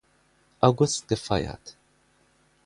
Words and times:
August 0.61 1.07
gefeiert. 1.09 1.77